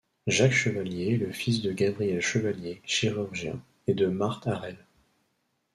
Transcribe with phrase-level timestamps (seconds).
[0.25, 4.83] Jacques Chevallier est le fils de Gabriel Chevallier, chirurgien, et de Marthe Harel.